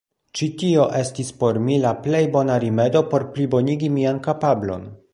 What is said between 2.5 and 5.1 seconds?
rimedo por plibonigi mian kapablon.